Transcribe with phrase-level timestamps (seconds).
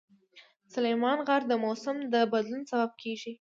[0.73, 3.33] سلیمان غر د موسم د بدلون سبب کېږي.